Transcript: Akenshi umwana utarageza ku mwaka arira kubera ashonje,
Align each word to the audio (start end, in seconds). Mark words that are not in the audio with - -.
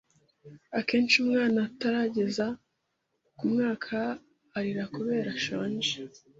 Akenshi 0.79 1.15
umwana 1.23 1.57
utarageza 1.69 2.45
ku 3.37 3.43
mwaka 3.51 3.97
arira 4.57 4.83
kubera 4.95 5.27
ashonje, 5.37 5.91